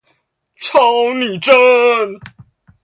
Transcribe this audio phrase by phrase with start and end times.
[0.59, 1.59] 超擬真！